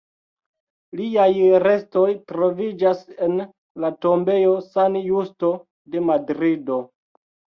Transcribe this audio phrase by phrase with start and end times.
[0.99, 1.27] Liaj
[1.63, 3.37] restoj troviĝas en
[3.85, 5.51] la tombejo San Justo
[5.97, 6.79] de Madrido.